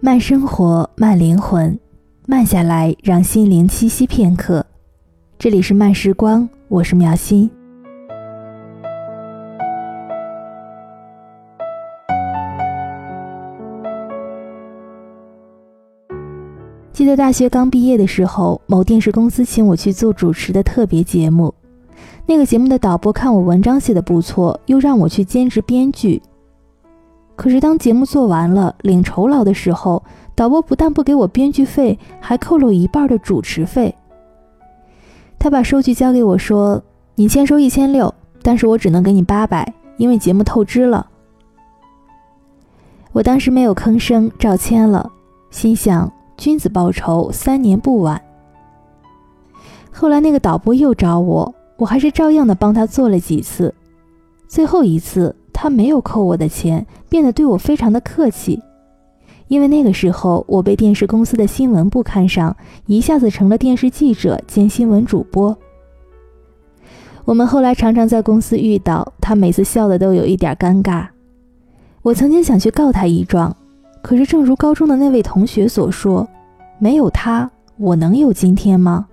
[0.00, 1.76] 慢生活，慢灵魂，
[2.24, 4.64] 慢下来，让心灵栖息片刻。
[5.36, 7.50] 这里是慢时光，我是苗心。
[16.92, 21.52] 记得大学刚毕业的时候，某电视公司请我去做主持的特别节目。
[22.24, 26.22] 那个节目的导播看我文章写的不错，又让我去兼职编剧。
[27.38, 30.02] 可是当节目做完了，领酬劳的时候，
[30.34, 33.94] 导播不但不给我编剧费，还扣了我一半的主持费。
[35.38, 36.82] 他把收据交给我说
[37.14, 41.06] ：“你签收一千六，但是我只能给你八百，因为节目透支了。”
[43.14, 45.08] 我当时没有吭声，照签了，
[45.50, 48.20] 心想：君子报仇，三年不晚。
[49.92, 51.54] 后来那个导播又找我。
[51.76, 53.72] 我还是照样的帮他做了几次，
[54.48, 58.62] 最后一次他没有扣我的钱，变得对我非常的客气，
[59.48, 62.56] 因为那个时候我被电视公司的新闻部看上，
[62.86, 65.58] 一下子成了电视记者兼新闻主播。
[67.24, 71.08] 我们后来常常在公司遇到，他每次笑的都有一点尴尬。
[72.02, 73.56] 我曾经想去告他一状，
[74.00, 76.24] 可是正如高中的那位同学所说，
[76.78, 79.08] 没有他，我能有今天吗？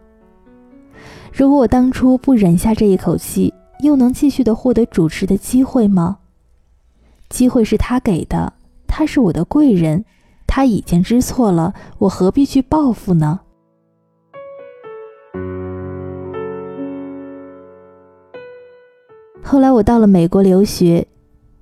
[1.33, 6.19] 如果我当初不忍下这一口气，又能继续的获得主持的机会吗？
[7.29, 8.53] 机会是他给的，
[8.87, 10.05] 他是我的贵人，
[10.47, 13.41] 他已经知错了，我何必去报复呢？
[19.43, 21.07] 后来我到了美国留学，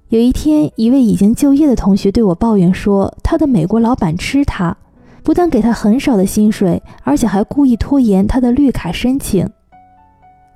[0.08, 4.76] 有一天，一位已经就业的同学对我抱怨说，他的美国老板吃他，
[5.22, 9.50] 不但给他很少的薪水，而且还故意拖延他的绿卡申请。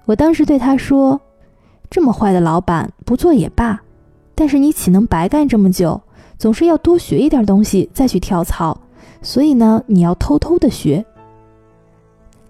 [0.06, 1.20] 我当时对他说
[1.92, 3.82] ：“这么坏的老板，不做也罢。
[4.38, 6.00] 但是你岂能白干这么久？
[6.38, 8.80] 总是要多学一点东西再去跳槽。
[9.24, 11.04] 所以呢，你要偷偷的学。”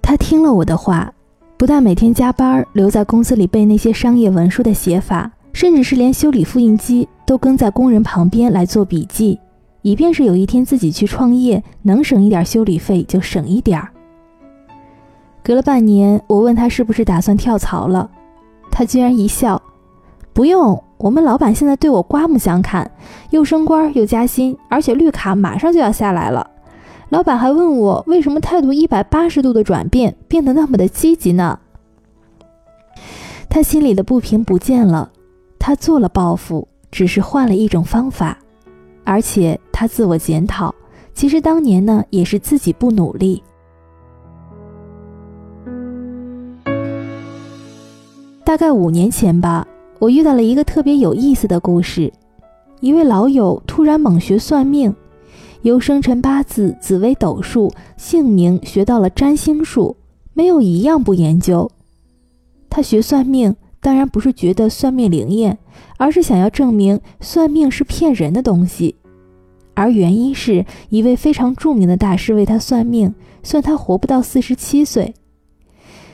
[0.04, 1.14] 他听了我的话，
[1.56, 9.40] 不但每天加班留在公司里背那些商业文书的写法，甚至是连修理复印机都跟在工人旁边来做笔记，
[9.82, 13.90] 以便是有一天自己去创业，能省一点修理费就省一点儿。
[15.42, 18.10] 隔了半年，我问他是不是打算跳槽了，
[18.70, 19.62] 他居然一笑
[20.38, 22.92] ：“不用，我们老板现在对我刮目相看，
[23.32, 26.48] 又升官又加薪，而且绿卡马上就要下来了。
[27.10, 31.58] 老板还问我为什么态度一百八十度的转变，变得那么的积极呢？”
[33.50, 35.12] 他心里的不平不见了，
[35.58, 38.38] 他做了报复，只是换了一种方法，
[39.04, 40.76] 而且他自我检讨，
[41.16, 43.42] 其实当年呢也是自己不努力。
[48.46, 49.68] 大概五年前吧，
[50.00, 52.12] 我遇到了一个特别有意思的故事。
[52.80, 54.96] 一位老友突然猛学算命，
[55.64, 59.98] 由生辰八字、紫微斗数、姓名学到了占星术，
[60.34, 61.72] 没有一样不研究。
[62.70, 65.58] 他学算命，当然不是觉得算命灵验，
[65.98, 68.96] 而是想要证明算命是骗人的东西。
[69.74, 75.16] 而原因是一位非常著名的大师为他算命，算他活不到四十七岁。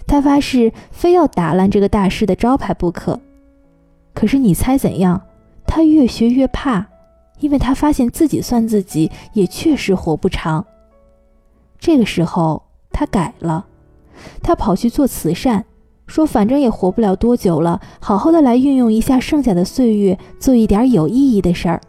[0.07, 3.19] 他发誓非要打烂这个大师的招牌不可，
[4.13, 5.21] 可是你猜怎样？
[5.65, 6.85] 他越学越怕，
[7.39, 10.65] 因为他发现自己算自己也确实活不长。
[11.79, 13.65] 这个时候他改了，
[14.41, 15.65] 他跑去做慈善，
[16.05, 21.81] 说反正也活不了多久了，好好的来运用一下剩下的岁月，做一点有意义的事儿。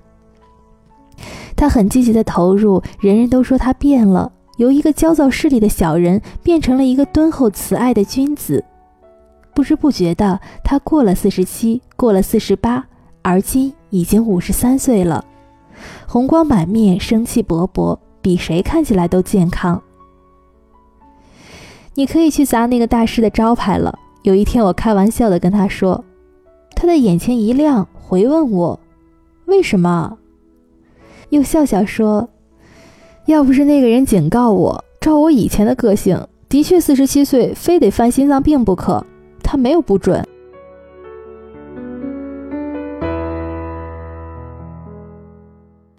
[1.54, 4.32] 他很积极的投入，人人都说他变了。
[4.56, 8.64] 由一个焦躁势利的小人变成了一个敦厚慈爱的君子，
[9.54, 12.84] 不知不觉的，他过了四十七，过了四十八，
[13.22, 15.24] 而今已经五十三岁了，
[16.06, 19.80] 红光满面，生气勃勃，比谁看起来都健康。
[21.94, 23.96] 你可以去砸那个大师的招牌了。
[24.22, 26.04] 有一天，我开玩笑的跟他说，
[26.74, 28.80] 他的眼前一亮，回问我
[29.46, 30.18] ：“为什么？”
[31.30, 32.28] 又笑笑说。
[33.26, 39.06] 要不是那个人警告我，照我以前的个性，的确四十七岁非得犯心脏病不可。
[39.54, 40.20] 他没有不准。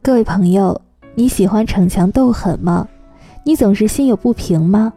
[0.02, 0.82] 各位朋友，
[1.14, 2.86] 你喜欢逞强斗狠吗？
[3.46, 4.92] 你总是心有不平吗？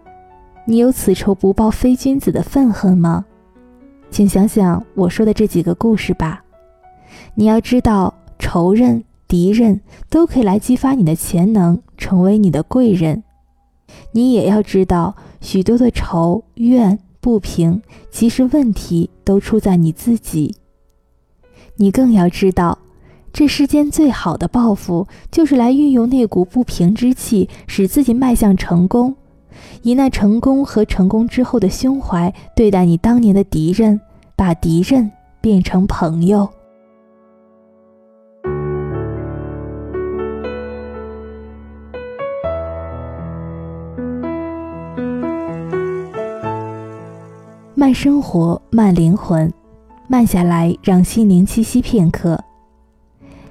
[0.64, 3.24] 你有此仇不报非君子的愤恨吗？
[4.10, 6.42] 请想想我说的这几个故事吧。
[7.36, 9.04] 你要知道，仇人。
[9.28, 13.22] 敌人都可以来激发你的潜能，成为你的贵人。
[14.10, 20.56] 你也要知道，许多的仇怨不平，其实问题都出在你自己。
[21.76, 22.78] 你更要知道，
[23.34, 29.14] 这世间最好的报复，就是来运用那股不平之气，使自己迈向成功，
[29.82, 34.00] 以那成功和成功之后的胸怀对待你当年的敌人，
[34.34, 36.48] 把敌人变成朋友。
[47.88, 49.50] 慢生活，慢灵魂，
[50.08, 52.38] 慢下来，让心灵栖息片刻。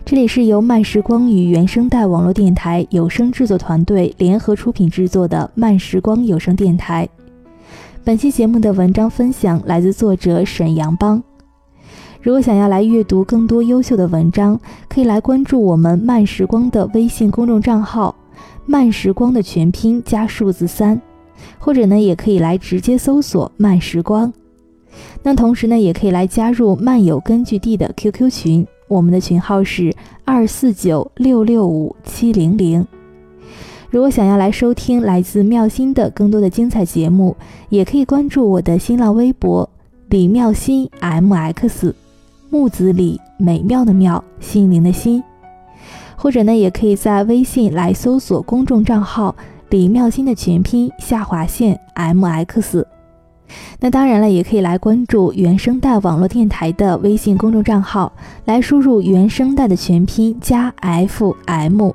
[0.06, 7.10] 这里是由慢时光与原声带网络电台有声制作团队联合出品制作的慢时光有声电台。
[8.04, 11.24] 本期节目的文章分享来自作者沈阳邦。
[12.22, 18.14] 如果想要来阅读更多优秀的文章，可以来关注我们慢时光的微信公众账号
[18.68, 21.02] “慢时光”的全拼加数字三，
[21.58, 24.32] 或者呢，也可以来直接搜索“慢时光”。
[25.24, 28.68] 那同时呢，也可以来加入漫友根据地的 QQ 群。
[28.88, 29.94] 我们的群号是
[30.24, 32.88] 二四九六六五七零零。
[33.90, 37.36] 如果想要来收听来自妙心的更多的精彩节目，
[37.68, 39.70] 也可以关注我的新浪微博
[40.10, 41.94] 李妙心 MX，
[42.50, 45.22] 木子李美妙的妙心灵的心，
[46.16, 49.36] 或者呢，也可以在微信来搜索公众账号
[49.70, 52.84] 李妙心的全拼下划线 MX。
[53.80, 58.12] 那当然了，也可以来关注原声带网络电台的微信公众账号，
[58.44, 61.92] 来输入原声带的全拼加 FM，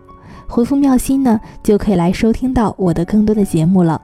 [0.49, 4.01] 回复“妙心”呢，就可以来收听到我的更多的节目了。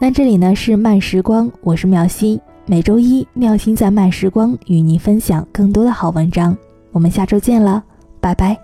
[0.00, 6.56] 那这里呢是慢时光，我是妙心，每周一妙心在慢时光与您分享更多的好文章，
[6.92, 7.82] 我们下周见了，
[8.20, 8.56] 拜拜。